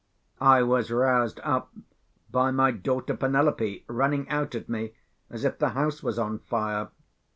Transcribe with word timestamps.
I 0.41 0.63
was 0.63 0.89
roused 0.89 1.39
up 1.43 1.71
by 2.31 2.49
my 2.49 2.71
daughter 2.71 3.15
Penelope 3.15 3.83
running 3.87 4.27
out 4.29 4.55
at 4.55 4.67
me 4.67 4.95
as 5.29 5.43
if 5.45 5.59
the 5.59 5.69
house 5.77 6.01
was 6.01 6.17
on 6.17 6.39
fire. 6.39 6.89